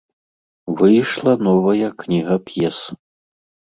Выйшла 0.79 1.33
новая 1.51 1.89
кніга 2.03 2.35
п'ес. 2.51 2.85